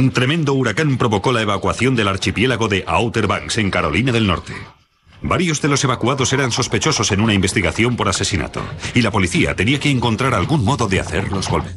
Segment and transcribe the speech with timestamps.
[0.00, 4.54] Un tremendo huracán provocó la evacuación del archipiélago de Outer Banks, en Carolina del Norte.
[5.20, 8.62] Varios de los evacuados eran sospechosos en una investigación por asesinato,
[8.94, 11.76] y la policía tenía que encontrar algún modo de hacerlos volver.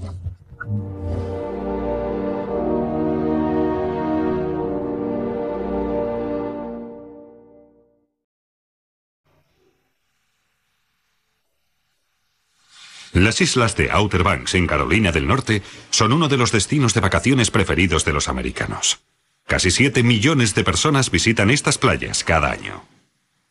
[13.14, 17.02] Las islas de Outer Banks, en Carolina del Norte, son uno de los destinos de
[17.02, 19.02] vacaciones preferidos de los americanos.
[19.46, 22.84] Casi 7 millones de personas visitan estas playas cada año.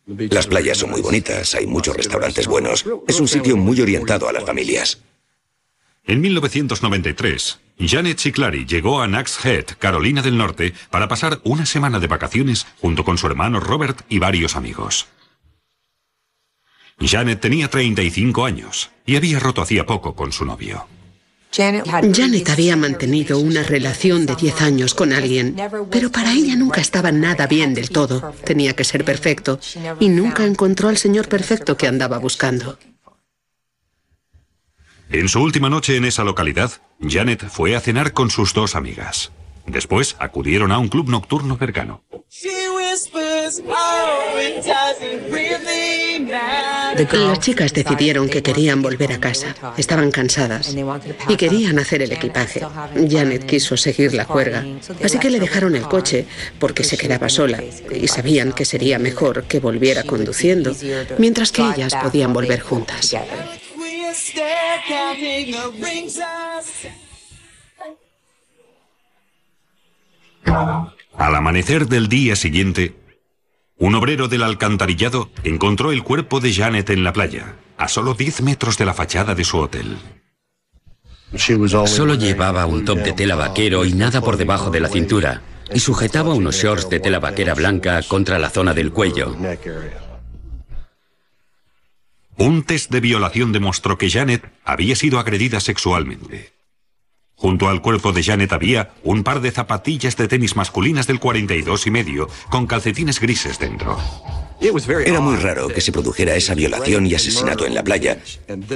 [0.06, 2.84] Las playas son muy bonitas, hay muchos restaurantes buenos.
[3.06, 5.00] Es un sitio muy orientado a las familias.
[6.04, 12.00] En 1993, Janet Ciclari llegó a Nax Head, Carolina del Norte, para pasar una semana
[12.00, 15.06] de vacaciones junto con su hermano Robert y varios amigos.
[17.06, 20.86] Janet tenía 35 años y había roto hacía poco con su novio.
[21.52, 25.54] Janet había mantenido una relación de 10 años con alguien,
[25.90, 28.32] pero para ella nunca estaba nada bien del todo.
[28.44, 29.60] Tenía que ser perfecto
[30.00, 32.78] y nunca encontró al señor perfecto que andaba buscando.
[35.10, 36.72] En su última noche en esa localidad,
[37.06, 39.30] Janet fue a cenar con sus dos amigas.
[39.66, 42.02] Después acudieron a un club nocturno cercano.
[47.12, 49.54] Las chicas decidieron que querían volver a casa.
[49.76, 50.76] Estaban cansadas
[51.28, 52.60] y querían hacer el equipaje.
[53.08, 54.64] Janet quiso seguir la cuerda,
[55.02, 56.26] así que le dejaron el coche
[56.58, 60.74] porque se quedaba sola y sabían que sería mejor que volviera conduciendo,
[61.18, 63.16] mientras que ellas podían volver juntas.
[71.16, 72.94] Al amanecer del día siguiente,
[73.82, 78.42] un obrero del alcantarillado encontró el cuerpo de Janet en la playa, a solo 10
[78.42, 79.98] metros de la fachada de su hotel.
[81.36, 85.42] Solo llevaba un top de tela vaquero y nada por debajo de la cintura,
[85.74, 89.36] y sujetaba unos shorts de tela vaquera blanca contra la zona del cuello.
[92.36, 96.51] Un test de violación demostró que Janet había sido agredida sexualmente.
[97.36, 101.86] Junto al cuerpo de Janet había un par de zapatillas de tenis masculinas del 42
[101.86, 103.98] y medio, con calcetines grises dentro.
[105.04, 108.18] Era muy raro que se produjera esa violación y asesinato en la playa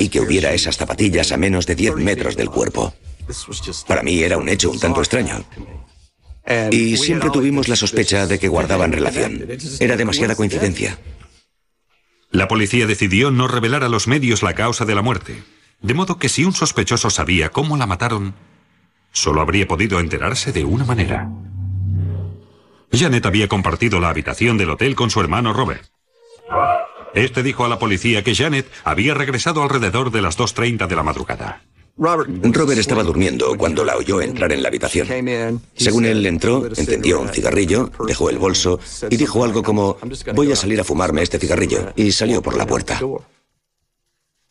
[0.00, 2.92] y que hubiera esas zapatillas a menos de 10 metros del cuerpo.
[3.86, 5.44] Para mí era un hecho un tanto extraño.
[6.72, 9.46] Y siempre tuvimos la sospecha de que guardaban relación.
[9.78, 10.98] Era demasiada coincidencia.
[12.30, 15.42] La policía decidió no revelar a los medios la causa de la muerte,
[15.82, 18.34] de modo que si un sospechoso sabía cómo la mataron,
[19.16, 21.31] Solo habría podido enterarse de una manera.
[22.92, 25.86] Janet había compartido la habitación del hotel con su hermano Robert.
[27.15, 31.03] Este dijo a la policía que Janet había regresado alrededor de las 2.30 de la
[31.03, 31.62] madrugada.
[31.97, 35.09] Robert estaba durmiendo cuando la oyó entrar en la habitación.
[35.75, 38.78] Según él entró, encendió un cigarrillo, dejó el bolso
[39.09, 39.97] y dijo algo como,
[40.34, 43.00] voy a salir a fumarme este cigarrillo, y salió por la puerta.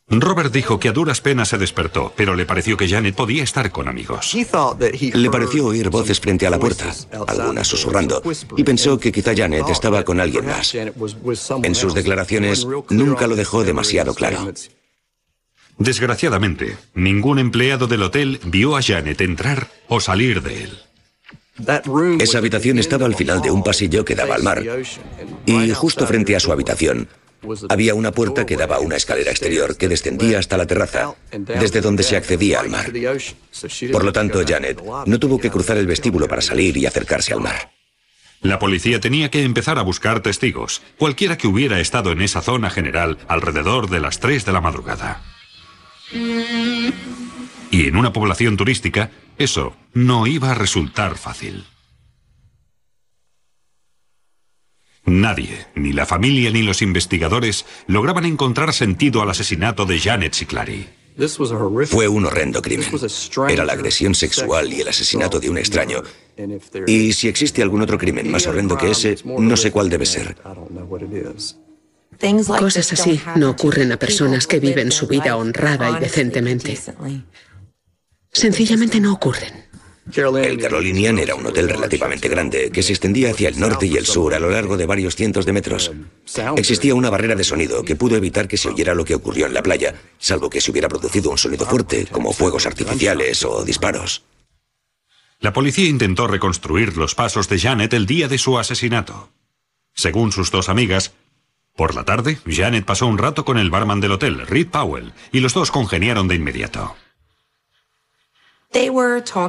[0.07, 3.71] Robert dijo que a duras penas se despertó, pero le pareció que Janet podía estar
[3.71, 4.35] con amigos.
[5.13, 6.93] Le pareció oír voces frente a la puerta,
[7.27, 8.21] algunas susurrando,
[8.55, 10.75] y pensó que quizá Janet estaba con alguien más.
[10.75, 14.53] En sus declaraciones nunca lo dejó demasiado claro.
[15.77, 20.79] Desgraciadamente, ningún empleado del hotel vio a Janet entrar o salir de él.
[22.19, 24.63] Esa habitación estaba al final de un pasillo que daba al mar,
[25.47, 27.09] y justo frente a su habitación
[27.69, 31.81] había una puerta que daba a una escalera exterior que descendía hasta la terraza, desde
[31.81, 32.91] donde se accedía al mar.
[33.91, 37.41] Por lo tanto, Janet no tuvo que cruzar el vestíbulo para salir y acercarse al
[37.41, 37.72] mar.
[38.41, 42.69] La policía tenía que empezar a buscar testigos, cualquiera que hubiera estado en esa zona
[42.69, 45.23] general alrededor de las 3 de la madrugada.
[47.72, 51.66] Y en una población turística, eso no iba a resultar fácil.
[55.05, 60.87] Nadie, ni la familia ni los investigadores, lograban encontrar sentido al asesinato de Janet Ciclari.
[61.85, 62.90] Fue un horrendo crimen.
[63.47, 66.03] Era la agresión sexual y el asesinato de un extraño.
[66.87, 70.35] Y si existe algún otro crimen más horrendo que ese, no sé cuál debe ser.
[72.59, 76.78] Cosas así no ocurren a personas que viven su vida honrada y decentemente.
[78.31, 79.66] Sencillamente no ocurren.
[80.13, 84.05] El Carolinian era un hotel relativamente grande que se extendía hacia el norte y el
[84.05, 85.91] sur a lo largo de varios cientos de metros.
[86.57, 89.55] Existía una barrera de sonido que pudo evitar que se oyera lo que ocurrió en
[89.55, 94.23] la playa, salvo que se hubiera producido un sonido fuerte, como fuegos artificiales o disparos.
[95.40, 99.29] La policía intentó reconstruir los pasos de Janet el día de su asesinato.
[99.93, 101.13] Según sus dos amigas,
[101.75, 105.40] por la tarde, Janet pasó un rato con el barman del hotel, Reed Powell, y
[105.40, 106.96] los dos congeniaron de inmediato.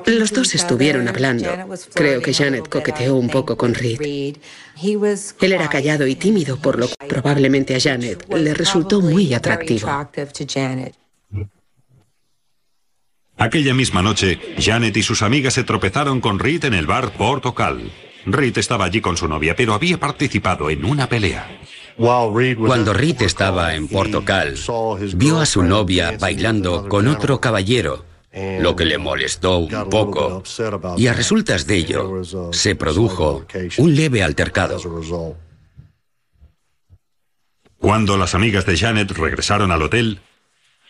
[0.06, 1.48] Los dos estuvieron hablando.
[1.94, 4.36] Creo que Janet coqueteó un poco con Reed.
[4.80, 9.88] Él era callado y tímido, por lo que probablemente a Janet le resultó muy atractivo.
[13.36, 17.90] Aquella misma noche, Janet y sus amigas se tropezaron con Reed en el bar Portocal.
[18.26, 21.60] Reed estaba allí con su novia, pero había participado en una pelea.
[21.96, 24.56] Cuando Reed estaba en Portocal,
[25.14, 30.42] vio a su novia bailando con otro caballero lo que le molestó un poco,
[30.96, 32.22] y a resultas de ello
[32.52, 33.46] se produjo
[33.78, 34.78] un leve altercado.
[37.78, 40.20] Cuando las amigas de Janet regresaron al hotel,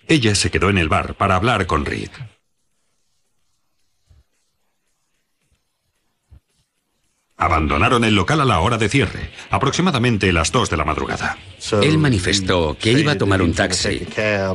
[0.09, 2.11] ella se quedó en el bar para hablar con Reed.
[7.39, 11.37] Abandonaron el local a la hora de cierre, aproximadamente las 2 de la madrugada.
[11.83, 14.07] Él manifestó que iba a tomar un taxi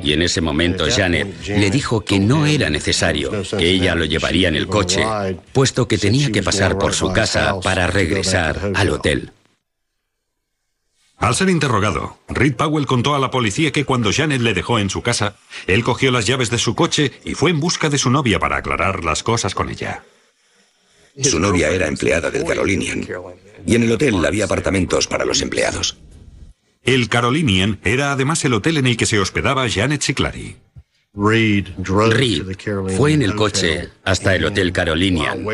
[0.03, 4.47] y en ese momento Janet le dijo que no era necesario, que ella lo llevaría
[4.47, 5.05] en el coche,
[5.53, 9.31] puesto que tenía que pasar por su casa para regresar al hotel.
[11.17, 14.89] Al ser interrogado, Reed Powell contó a la policía que cuando Janet le dejó en
[14.89, 15.35] su casa,
[15.67, 18.57] él cogió las llaves de su coche y fue en busca de su novia para
[18.57, 20.01] aclarar las cosas con ella.
[21.19, 23.07] Su novia era empleada del Carolinian
[23.65, 25.97] y en el hotel había apartamentos para los empleados.
[26.83, 30.55] El Carolinian era además el hotel en el que se hospedaba Janet Ciclari.
[31.13, 31.67] Reed
[32.95, 35.45] fue en el coche hasta el Hotel Carolinian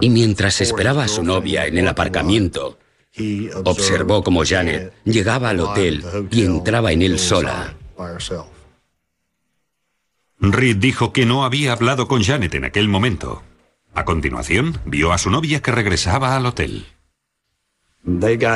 [0.00, 2.78] y mientras esperaba a su novia en el aparcamiento,
[3.64, 7.74] observó cómo Janet llegaba al hotel y entraba en él sola.
[10.40, 13.42] Reed dijo que no había hablado con Janet en aquel momento.
[13.98, 16.86] A continuación, vio a su novia que regresaba al hotel.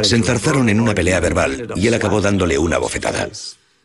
[0.05, 3.29] Se enzarzaron en una pelea verbal y él acabó dándole una bofetada.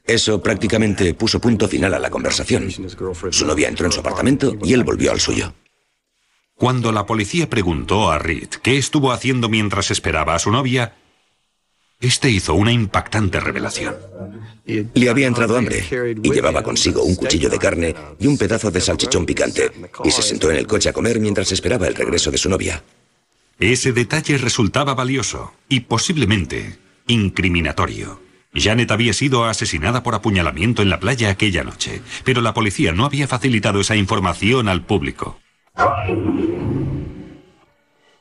[0.06, 2.70] Eso prácticamente puso punto final a la conversación.
[3.32, 5.56] Su novia entró en su apartamento y él volvió al suyo.
[6.54, 10.94] Cuando la policía preguntó a Reed qué estuvo haciendo mientras esperaba a su novia,
[12.00, 13.96] este hizo una impactante revelación.
[14.66, 15.84] Le había entrado hambre
[16.22, 19.72] y llevaba consigo un cuchillo de carne y un pedazo de salchichón picante
[20.04, 22.84] y se sentó en el coche a comer mientras esperaba el regreso de su novia.
[23.60, 26.78] Ese detalle resultaba valioso y posiblemente
[27.08, 28.22] incriminatorio.
[28.54, 33.06] Janet había sido asesinada por apuñalamiento en la playa aquella noche, pero la policía no
[33.06, 35.40] había facilitado esa información al público.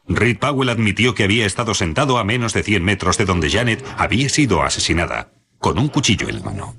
[0.09, 3.85] Reed Powell admitió que había estado sentado a menos de 100 metros de donde Janet
[3.97, 6.77] había sido asesinada, con un cuchillo en la mano.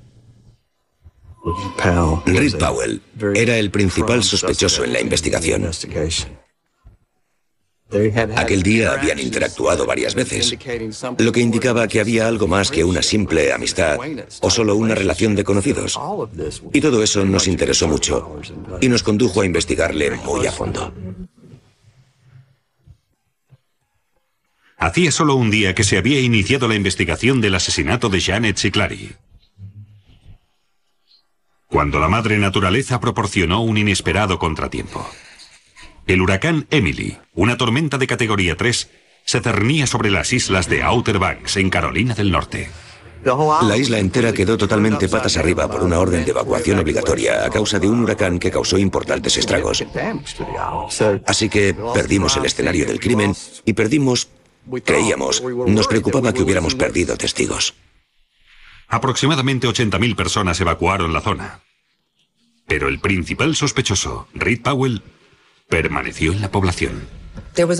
[2.26, 3.02] Reed Powell
[3.34, 5.70] era el principal sospechoso en la investigación.
[8.36, 10.58] Aquel día habían interactuado varias veces,
[11.16, 13.98] lo que indicaba que había algo más que una simple amistad
[14.42, 15.98] o solo una relación de conocidos.
[16.74, 18.40] Y todo eso nos interesó mucho
[18.82, 20.92] y nos condujo a investigarle muy a fondo.
[24.78, 29.10] Hacía solo un día que se había iniciado la investigación del asesinato de Janet Ciclari.
[31.66, 35.06] Cuando la madre naturaleza proporcionó un inesperado contratiempo.
[36.06, 38.88] El huracán Emily, una tormenta de categoría 3,
[39.24, 42.70] se cernía sobre las islas de Outer Banks, en Carolina del Norte.
[43.24, 47.78] La isla entera quedó totalmente patas arriba por una orden de evacuación obligatoria a causa
[47.78, 49.84] de un huracán que causó importantes estragos.
[51.26, 54.28] Así que perdimos el escenario del crimen y perdimos,
[54.84, 57.74] creíamos, nos preocupaba que hubiéramos perdido testigos.
[58.88, 61.60] Aproximadamente 80.000 personas evacuaron la zona.
[62.66, 65.02] Pero el principal sospechoso, Reed Powell,
[65.68, 67.06] permaneció en la población.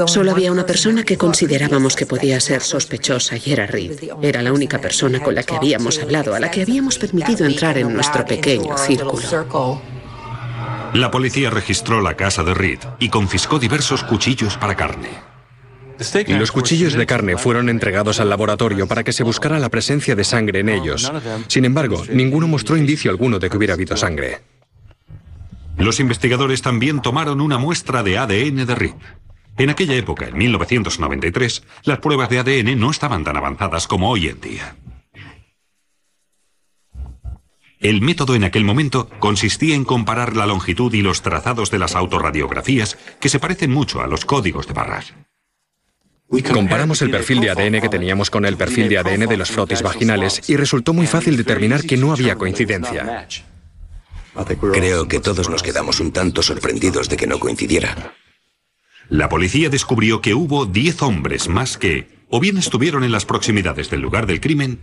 [0.06, 4.10] Solo había una persona que considerábamos que podía ser sospechosa y era Reed.
[4.22, 7.78] Era la única persona con la que habíamos hablado, a la que habíamos permitido entrar
[7.78, 9.80] en nuestro pequeño círculo.
[10.94, 15.10] La policía registró la casa de Reed y confiscó diversos cuchillos para carne.
[16.28, 20.24] Los cuchillos de carne fueron entregados al laboratorio para que se buscara la presencia de
[20.24, 21.10] sangre en ellos.
[21.48, 24.40] Sin embargo, ninguno mostró indicio alguno de que hubiera habido sangre.
[25.76, 28.94] Los investigadores también tomaron una muestra de ADN de Reed.
[29.56, 34.28] En aquella época, en 1993, las pruebas de ADN no estaban tan avanzadas como hoy
[34.28, 34.76] en día.
[37.80, 41.94] El método en aquel momento consistía en comparar la longitud y los trazados de las
[41.94, 45.14] autorradiografías que se parecen mucho a los códigos de barras.
[46.52, 49.80] Comparamos el perfil de ADN que teníamos con el perfil de ADN de los frotis
[49.82, 53.26] vaginales y resultó muy fácil determinar que no había coincidencia.
[54.72, 58.12] Creo que todos nos quedamos un tanto sorprendidos de que no coincidiera.
[59.08, 63.88] La policía descubrió que hubo 10 hombres más que o bien estuvieron en las proximidades
[63.88, 64.80] del lugar del crimen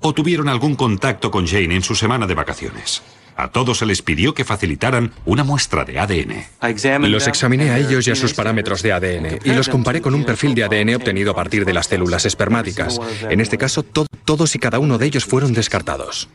[0.00, 3.02] o tuvieron algún contacto con Jane en su semana de vacaciones.
[3.36, 7.10] A todos se les pidió que facilitaran una muestra de ADN.
[7.10, 10.24] Los examiné a ellos y a sus parámetros de ADN y los comparé con un
[10.24, 13.00] perfil de ADN obtenido a partir de las células espermáticas.
[13.28, 16.28] En este caso, todos y cada uno de ellos fueron descartados.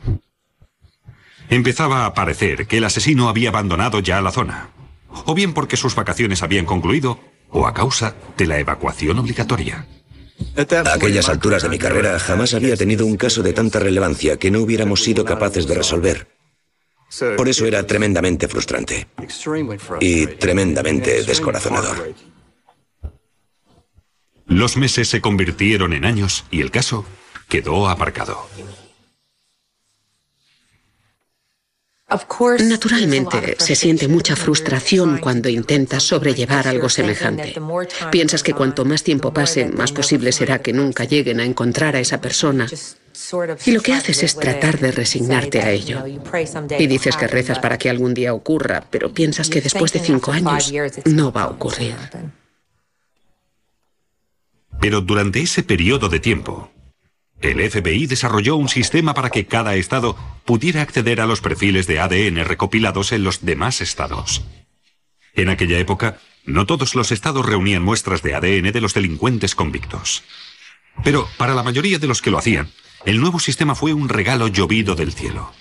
[1.49, 4.69] Empezaba a parecer que el asesino había abandonado ya la zona,
[5.25, 9.87] o bien porque sus vacaciones habían concluido, o a causa de la evacuación obligatoria.
[10.55, 14.51] A aquellas alturas de mi carrera jamás había tenido un caso de tanta relevancia que
[14.51, 16.38] no hubiéramos sido capaces de resolver.
[17.35, 19.07] Por eso era tremendamente frustrante
[19.99, 22.13] y tremendamente descorazonador.
[24.45, 27.05] Los meses se convirtieron en años y el caso
[27.47, 28.47] quedó aparcado.
[32.59, 37.53] Naturalmente, se siente mucha frustración cuando intentas sobrellevar algo semejante.
[38.11, 41.99] Piensas que cuanto más tiempo pase, más posible será que nunca lleguen a encontrar a
[41.99, 42.67] esa persona.
[43.65, 46.03] Y lo que haces es tratar de resignarte a ello.
[46.77, 50.31] Y dices que rezas para que algún día ocurra, pero piensas que después de cinco
[50.31, 50.73] años
[51.05, 51.95] no va a ocurrir.
[54.79, 56.71] Pero durante ese periodo de tiempo,
[57.41, 62.00] el FBI desarrolló un sistema para que cada estado pudiera acceder a los perfiles de
[62.00, 64.43] ADN recopilados en los demás estados.
[65.34, 70.24] En aquella época, no todos los estados reunían muestras de ADN de los delincuentes convictos.
[71.03, 72.69] Pero para la mayoría de los que lo hacían,
[73.05, 75.53] el nuevo sistema fue un regalo llovido del cielo.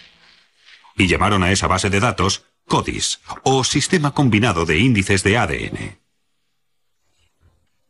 [0.96, 5.98] Y llamaron a esa base de datos CODIS, o Sistema Combinado de Índices de ADN.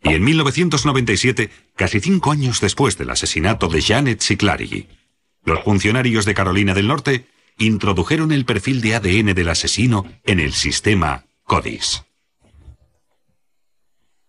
[0.03, 4.89] Y en 1997, casi cinco años después del asesinato de Janet Ciclari,
[5.45, 10.53] los funcionarios de Carolina del Norte introdujeron el perfil de ADN del asesino en el
[10.53, 12.05] sistema CODIS.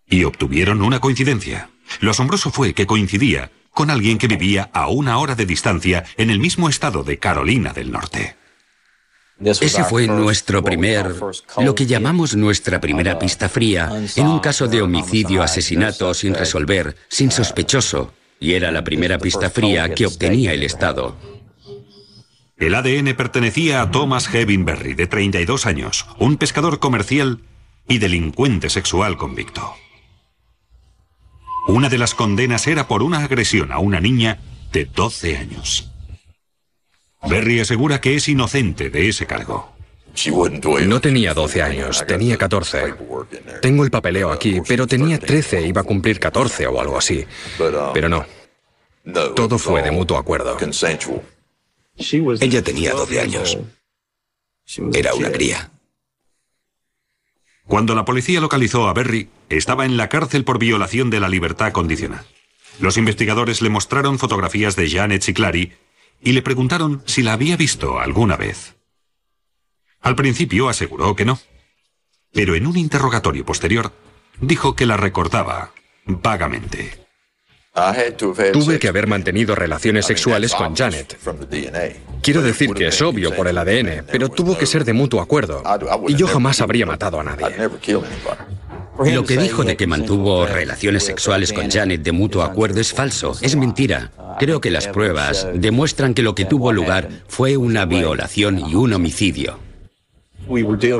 [0.08, 1.70] Y obtuvieron una coincidencia.
[2.00, 6.30] Lo asombroso fue que coincidía con alguien que vivía a una hora de distancia en
[6.30, 8.36] el mismo estado de Carolina del Norte.
[9.42, 11.14] Ese fue nuestro primer,
[11.58, 16.94] lo que llamamos nuestra primera pista fría, en un caso de homicidio, asesinato sin resolver,
[17.08, 21.16] sin sospechoso, y era la primera pista fría que obtenía el Estado.
[22.58, 27.40] El ADN pertenecía a Thomas Berry, de 32 años, un pescador comercial
[27.88, 29.74] y delincuente sexual convicto.
[31.66, 34.38] Una de las condenas era por una agresión a una niña
[34.72, 35.89] de 12 años.
[37.28, 39.72] Berry asegura que es inocente de ese cargo.
[40.86, 42.94] No tenía 12 años, tenía 14.
[43.62, 47.24] Tengo el papeleo aquí, pero tenía 13, iba a cumplir 14 o algo así.
[47.94, 48.26] Pero no.
[49.34, 50.56] Todo fue de mutuo acuerdo.
[52.40, 53.58] Ella tenía 12 años.
[54.92, 55.70] Era una cría.
[57.66, 61.72] Cuando la policía localizó a Berry, estaba en la cárcel por violación de la libertad
[61.72, 62.24] condicional.
[62.80, 65.72] Los investigadores le mostraron fotografías de Janet Ciclari
[66.22, 68.76] y le preguntaron si la había visto alguna vez.
[70.00, 71.38] Al principio aseguró que no,
[72.32, 73.92] pero en un interrogatorio posterior
[74.40, 75.72] dijo que la recordaba
[76.06, 77.00] vagamente.
[78.52, 81.18] Tuve que haber mantenido relaciones sexuales con Janet.
[82.22, 85.62] Quiero decir que es obvio por el ADN, pero tuvo que ser de mutuo acuerdo.
[86.08, 87.46] Y yo jamás habría matado a nadie.
[89.04, 93.36] Lo que dijo de que mantuvo relaciones sexuales con Janet de mutuo acuerdo es falso,
[93.40, 94.12] es mentira.
[94.38, 98.92] Creo que las pruebas demuestran que lo que tuvo lugar fue una violación y un
[98.92, 99.58] homicidio.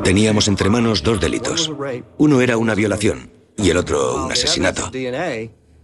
[0.03, 1.71] Teníamos entre manos dos delitos.
[2.19, 4.91] Uno era una violación y el otro un asesinato.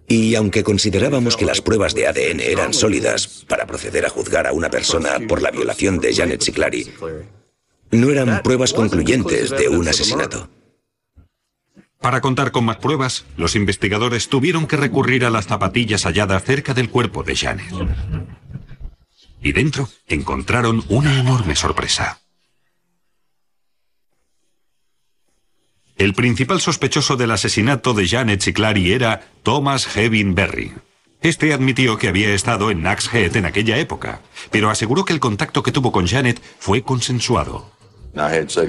[0.09, 4.53] Y aunque considerábamos que las pruebas de ADN eran sólidas para proceder a juzgar a
[4.53, 6.87] una persona por la violación de Janet Ciclari,
[7.91, 10.49] no eran pruebas concluyentes de un asesinato.
[12.07, 16.73] Para contar con más pruebas, los investigadores tuvieron que recurrir a las zapatillas halladas cerca
[16.73, 17.67] del cuerpo de Janet.
[19.43, 22.21] Y dentro encontraron una enorme sorpresa.
[25.97, 30.75] El principal sospechoso del asesinato de Janet Ciclari era Thomas Hevin Berry.
[31.23, 34.21] Este admitió que había estado en Nax Head en aquella época,
[34.53, 37.76] pero aseguró que el contacto que tuvo con Janet fue consensuado.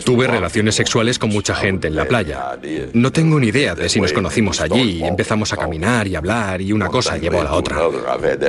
[0.04, 2.58] Tuve relaciones sexuales con mucha gente en la playa.
[2.94, 6.62] No tengo ni idea de si nos conocimos allí y empezamos a caminar y hablar
[6.62, 7.78] y una cosa llevó a la otra.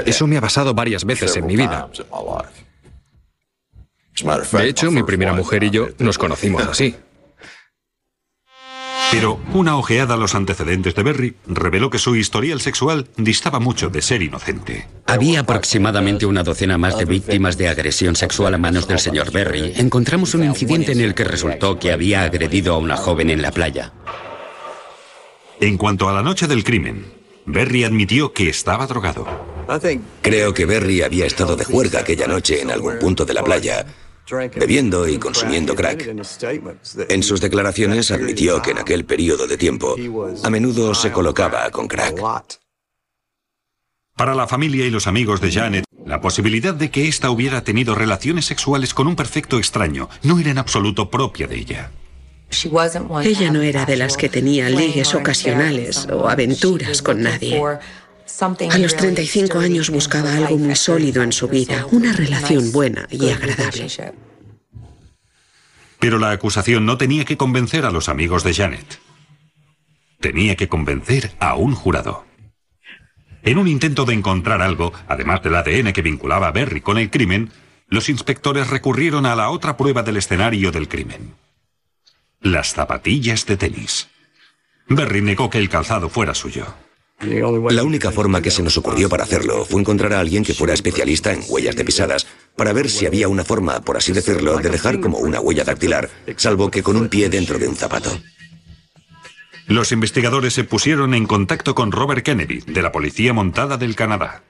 [0.04, 1.88] Eso me ha pasado varias veces en mi vida.
[4.52, 6.96] De hecho, mi primera mujer y yo nos conocimos así.
[9.10, 13.88] Pero una ojeada a los antecedentes de Berry reveló que su historial sexual distaba mucho
[13.88, 14.86] de ser inocente.
[15.06, 19.72] Había aproximadamente una docena más de víctimas de agresión sexual a manos del señor Berry.
[19.76, 23.50] Encontramos un incidente en el que resultó que había agredido a una joven en la
[23.50, 23.92] playa.
[25.60, 27.06] En cuanto a la noche del crimen,
[27.46, 29.26] Berry admitió que estaba drogado.
[30.20, 33.86] Creo que Berry había estado de juerga aquella noche en algún punto de la playa
[34.56, 36.14] bebiendo y consumiendo crack.
[37.08, 39.96] En sus declaraciones admitió que en aquel periodo de tiempo
[40.42, 42.20] a menudo se colocaba con crack.
[44.16, 47.94] Para la familia y los amigos de Janet, la posibilidad de que ésta hubiera tenido
[47.94, 51.90] relaciones sexuales con un perfecto extraño no era en absoluto propia de ella.
[53.22, 57.62] Ella no era de las que tenía ligues ocasionales o aventuras con nadie.
[58.70, 63.30] A los 35 años buscaba algo muy sólido en su vida, una relación buena y
[63.30, 63.88] agradable.
[65.98, 69.00] Pero la acusación no tenía que convencer a los amigos de Janet.
[70.20, 72.26] Tenía que convencer a un jurado.
[73.42, 77.10] En un intento de encontrar algo, además del ADN que vinculaba a Berry con el
[77.10, 77.50] crimen,
[77.88, 81.34] los inspectores recurrieron a la otra prueba del escenario del crimen.
[82.40, 84.08] Las zapatillas de tenis.
[84.86, 86.66] Berry negó que el calzado fuera suyo.
[87.20, 90.74] La única forma que se nos ocurrió para hacerlo fue encontrar a alguien que fuera
[90.74, 94.70] especialista en huellas de pisadas, para ver si había una forma, por así decirlo, de
[94.70, 98.16] dejar como una huella dactilar, salvo que con un pie dentro de un zapato.
[99.66, 104.42] Los investigadores se pusieron en contacto con Robert Kennedy, de la Policía Montada del Canadá.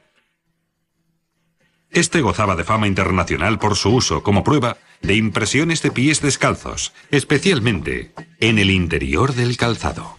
[1.91, 6.93] Este gozaba de fama internacional por su uso como prueba de impresiones de pies descalzos,
[7.11, 10.17] especialmente en el interior del calzado.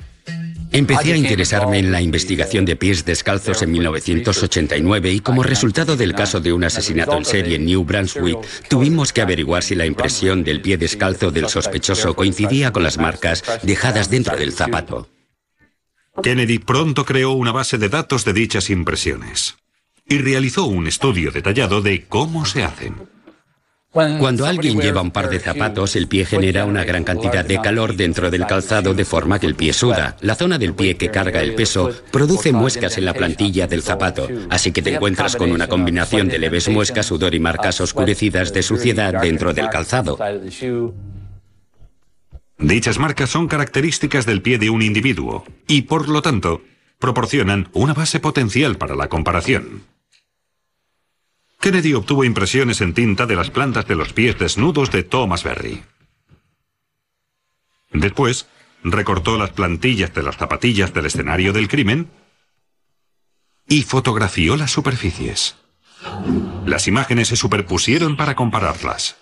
[0.71, 6.13] Empecé a interesarme en la investigación de pies descalzos en 1989 y como resultado del
[6.13, 8.37] caso de un asesinato en serie en New Brunswick,
[8.69, 13.43] tuvimos que averiguar si la impresión del pie descalzo del sospechoso coincidía con las marcas
[13.63, 15.09] dejadas dentro del zapato.
[16.21, 19.57] Kennedy pronto creó una base de datos de dichas impresiones
[20.07, 22.95] y realizó un estudio detallado de cómo se hacen.
[23.91, 27.95] Cuando alguien lleva un par de zapatos, el pie genera una gran cantidad de calor
[27.95, 30.15] dentro del calzado de forma que el pie suda.
[30.21, 34.27] La zona del pie que carga el peso produce muescas en la plantilla del zapato,
[34.51, 38.61] así que te encuentras con una combinación de leves muescas, sudor y marcas oscurecidas de
[38.61, 40.19] suciedad dentro del calzado.
[42.59, 46.61] Dichas marcas son características del pie de un individuo y, por lo tanto,
[46.99, 49.81] proporcionan una base potencial para la comparación.
[51.59, 55.83] Kennedy obtuvo impresiones en tinta de las plantas de los pies desnudos de Thomas Berry.
[57.91, 58.47] Después,
[58.83, 62.09] recortó las plantillas de las zapatillas del escenario del crimen
[63.67, 65.57] y fotografió las superficies.
[66.65, 69.17] Las imágenes se superpusieron para compararlas.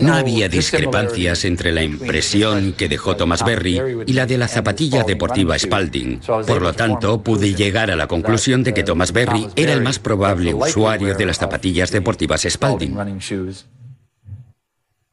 [0.00, 5.02] No había discrepancias entre la impresión que dejó Thomas Berry y la de la zapatilla
[5.02, 6.20] deportiva Spalding.
[6.46, 9.98] Por lo tanto, pude llegar a la conclusión de que Thomas Berry era el más
[9.98, 12.96] probable usuario de las zapatillas deportivas Spalding.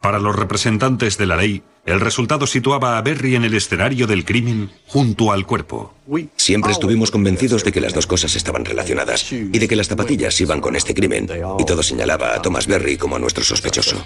[0.03, 4.25] Para los representantes de la ley, el resultado situaba a Berry en el escenario del
[4.25, 5.93] crimen junto al cuerpo.
[6.35, 10.41] Siempre estuvimos convencidos de que las dos cosas estaban relacionadas y de que las zapatillas
[10.41, 14.03] iban con este crimen, y todo señalaba a Thomas Berry como a nuestro sospechoso.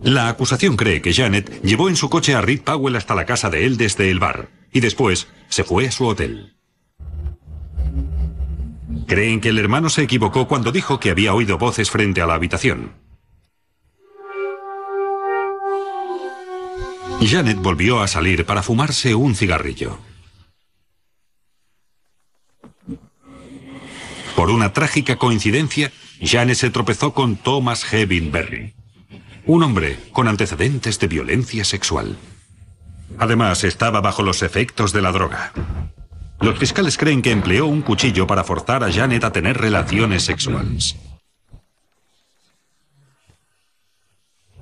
[0.00, 3.50] La acusación cree que Janet llevó en su coche a Reed Powell hasta la casa
[3.50, 6.57] de él desde el bar y después se fue a su hotel.
[9.08, 12.34] Creen que el hermano se equivocó cuando dijo que había oído voces frente a la
[12.34, 12.92] habitación.
[17.20, 19.98] Janet volvió a salir para fumarse un cigarrillo.
[24.36, 25.90] Por una trágica coincidencia,
[26.20, 28.74] Janet se tropezó con Thomas Hevin Berry,
[29.46, 32.18] un hombre con antecedentes de violencia sexual.
[33.18, 35.52] Además, estaba bajo los efectos de la droga.
[36.40, 40.96] Los fiscales creen que empleó un cuchillo para forzar a Janet a tener relaciones sexuales.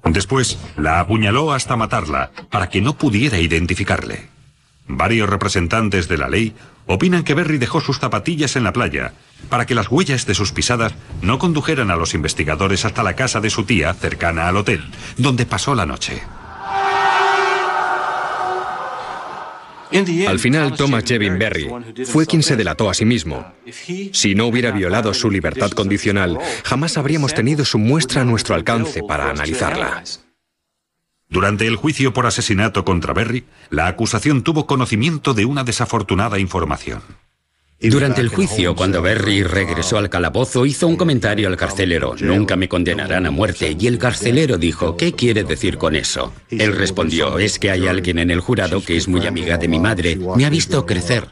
[0.04, 4.28] Después, la apuñaló hasta matarla, para que no pudiera identificarle.
[4.88, 6.54] Varios representantes de la ley
[6.86, 9.12] opinan que Berry dejó sus zapatillas en la playa,
[9.50, 13.40] para que las huellas de sus pisadas no condujeran a los investigadores hasta la casa
[13.40, 14.84] de su tía, cercana al hotel,
[15.18, 16.22] donde pasó la noche.
[20.26, 21.68] Al final, Thomas Jevin Berry
[22.04, 23.52] fue quien se delató a sí mismo.
[24.12, 29.02] Si no hubiera violado su libertad condicional, jamás habríamos tenido su muestra a nuestro alcance
[29.02, 30.02] para analizarla.
[31.28, 37.02] Durante el juicio por asesinato contra Berry, la acusación tuvo conocimiento de una desafortunada información.
[37.78, 42.68] Durante el juicio, cuando Berry regresó al calabozo, hizo un comentario al carcelero, nunca me
[42.68, 46.32] condenarán a muerte, y el carcelero dijo, ¿qué quiere decir con eso?
[46.50, 49.78] Él respondió, es que hay alguien en el jurado que es muy amiga de mi
[49.78, 51.28] madre, me ha visto crecer.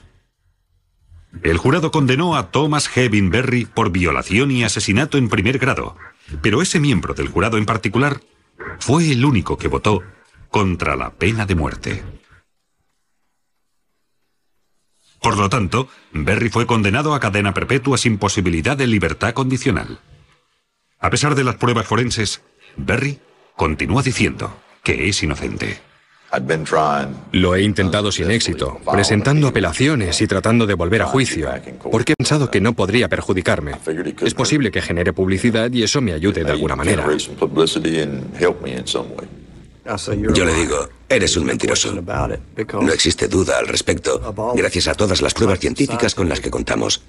[1.42, 5.96] El jurado condenó a Thomas Hevin Berry por violación y asesinato en primer grado,
[6.42, 8.20] pero ese miembro del jurado en particular
[8.78, 10.02] fue el único que votó
[10.50, 12.02] contra la pena de muerte.
[15.24, 19.98] Por lo tanto, Berry fue condenado a cadena perpetua sin posibilidad de libertad condicional.
[21.00, 22.42] A pesar de las pruebas forenses,
[22.76, 23.20] Berry
[23.56, 25.80] continúa diciendo que es inocente.
[27.32, 31.48] Lo he intentado sin éxito, presentando apelaciones y tratando de volver a juicio,
[31.90, 33.72] porque he pensado que no podría perjudicarme.
[34.20, 37.06] Es posible que genere publicidad y eso me ayude de alguna manera.
[40.34, 41.94] Yo le digo, eres un mentiroso.
[41.94, 47.02] No existe duda al respecto, gracias a todas las pruebas científicas con las que contamos.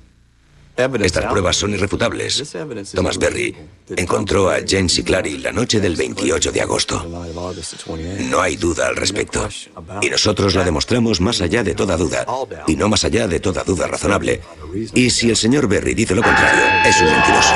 [0.75, 2.53] Estas pruebas son irrefutables.
[2.93, 3.55] Thomas Berry
[3.95, 7.05] encontró a James y Clary la noche del 28 de agosto.
[8.29, 9.47] No hay duda al respecto.
[10.01, 12.25] Y nosotros la demostramos más allá de toda duda,
[12.67, 14.41] y no más allá de toda duda razonable.
[14.93, 17.53] Y si el señor Berry dice lo contrario, es un mentiroso.